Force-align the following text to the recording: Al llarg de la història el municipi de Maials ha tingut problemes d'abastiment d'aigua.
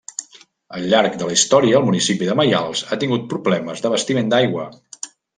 Al 0.77 0.85
llarg 0.91 1.17
de 1.17 1.25
la 1.27 1.33
història 1.35 1.75
el 1.81 1.85
municipi 1.89 2.29
de 2.29 2.37
Maials 2.39 2.81
ha 2.87 2.97
tingut 3.03 3.27
problemes 3.35 3.83
d'abastiment 3.85 4.33
d'aigua. 4.33 4.65